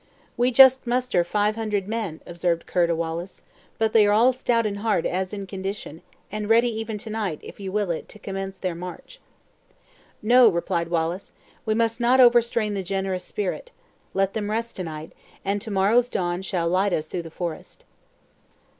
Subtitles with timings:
[0.35, 3.43] "We just muster five hundred men!" observed Ker to Wallace;
[3.77, 7.39] "but they are all stout in heart as in condition, and ready, even to night,
[7.43, 9.19] if you will it, to commence their march."
[10.23, 11.33] "No," replied Wallace;
[11.67, 13.69] "we must not overstrain the generous spirit.
[14.15, 15.11] Let them rest to night,
[15.45, 17.85] and to morrow's dawn shall light us through the forest."